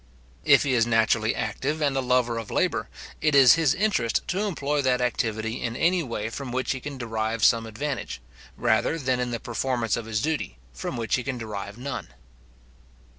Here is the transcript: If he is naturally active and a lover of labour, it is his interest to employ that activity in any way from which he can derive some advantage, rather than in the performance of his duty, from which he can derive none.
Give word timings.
If 0.45 0.63
he 0.63 0.73
is 0.73 0.87
naturally 0.87 1.35
active 1.35 1.79
and 1.79 1.95
a 1.95 1.99
lover 2.01 2.39
of 2.39 2.49
labour, 2.49 2.89
it 3.21 3.35
is 3.35 3.53
his 3.53 3.75
interest 3.75 4.27
to 4.29 4.39
employ 4.39 4.81
that 4.81 4.99
activity 4.99 5.61
in 5.61 5.75
any 5.75 6.01
way 6.01 6.31
from 6.31 6.51
which 6.51 6.71
he 6.71 6.79
can 6.79 6.97
derive 6.97 7.43
some 7.45 7.67
advantage, 7.67 8.19
rather 8.57 8.97
than 8.97 9.19
in 9.19 9.29
the 9.29 9.39
performance 9.39 9.95
of 9.95 10.07
his 10.07 10.19
duty, 10.19 10.57
from 10.73 10.97
which 10.97 11.17
he 11.17 11.23
can 11.23 11.37
derive 11.37 11.77
none. 11.77 12.07